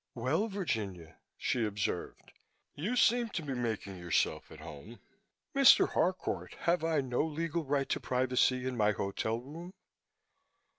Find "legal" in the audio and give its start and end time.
7.23-7.63